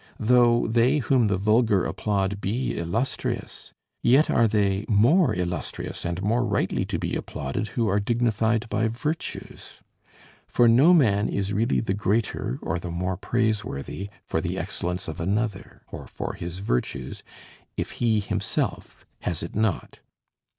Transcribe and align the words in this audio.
Though 0.19 0.65
they 0.65 0.97
whom 0.97 1.27
the 1.27 1.37
vulgar 1.37 1.85
applaud 1.85 2.41
be 2.41 2.75
illustrious, 2.75 3.71
yet 4.01 4.31
are 4.31 4.47
they 4.47 4.83
more 4.87 5.35
illustrious 5.35 6.05
and 6.05 6.23
more 6.23 6.43
rightly 6.43 6.85
to 6.85 6.97
be 6.97 7.15
applauded 7.15 7.67
who 7.77 7.87
are 7.87 7.99
dignified 7.99 8.67
by 8.67 8.87
virtues. 8.87 9.81
For 10.47 10.67
no 10.67 10.91
man 10.95 11.29
is 11.29 11.53
really 11.53 11.81
the 11.81 11.93
greater 11.93 12.57
or 12.63 12.79
the 12.79 12.89
more 12.89 13.15
praiseworthy 13.15 14.09
for 14.25 14.41
the 14.41 14.57
excellence 14.57 15.07
of 15.07 15.19
another, 15.21 15.83
or 15.91 16.07
for 16.07 16.33
his 16.33 16.57
virtues, 16.57 17.21
if 17.77 17.91
he 18.01 18.21
himself 18.21 19.05
has 19.19 19.43
it 19.43 19.53
not. 19.55 19.99